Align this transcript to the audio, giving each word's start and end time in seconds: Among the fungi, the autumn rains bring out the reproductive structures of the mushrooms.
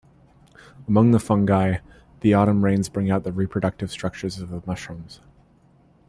Among 0.87 1.11
the 1.11 1.19
fungi, 1.19 1.77
the 2.21 2.33
autumn 2.33 2.63
rains 2.65 2.89
bring 2.89 3.11
out 3.11 3.23
the 3.23 3.31
reproductive 3.31 3.91
structures 3.91 4.39
of 4.39 4.49
the 4.49 4.63
mushrooms. 4.65 5.19